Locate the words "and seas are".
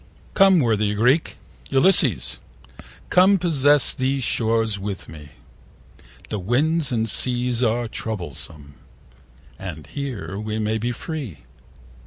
6.91-7.87